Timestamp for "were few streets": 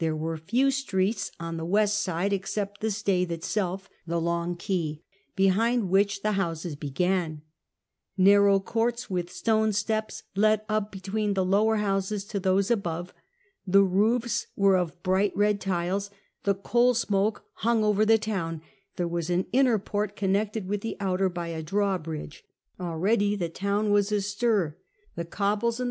0.14-1.32